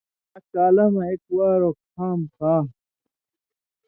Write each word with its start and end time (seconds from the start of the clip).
یا 0.31 0.39
کالہ 0.51 0.85
مژ 0.93 1.07
اک 1.11 1.21
وار 1.35 1.61
اوک 1.65 1.77
خامخا 1.93 2.53